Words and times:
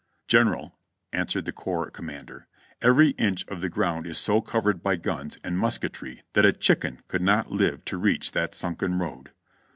"General," 0.27 0.73
answered 1.13 1.45
the 1.45 1.51
corps 1.51 1.91
commander, 1.91 2.47
"every 2.81 3.09
inch 3.19 3.47
of 3.49 3.61
the 3.61 3.69
ground 3.69 4.07
is 4.07 4.17
so 4.17 4.41
covered 4.41 4.81
by 4.81 4.95
guns 4.95 5.37
and 5.43 5.57
musketr}^ 5.59 6.21
that 6.33 6.43
a 6.43 6.51
chicken 6.51 7.01
could 7.07 7.21
not 7.21 7.51
live 7.51 7.85
to 7.85 7.97
reach 7.99 8.31
that 8.31 8.55
sunken 8.55 8.97
road." 8.97 9.29